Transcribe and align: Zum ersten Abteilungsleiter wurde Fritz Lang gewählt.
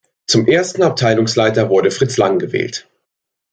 Zum 0.25 0.47
ersten 0.47 0.81
Abteilungsleiter 0.81 1.69
wurde 1.69 1.91
Fritz 1.91 2.17
Lang 2.17 2.39
gewählt. 2.39 2.89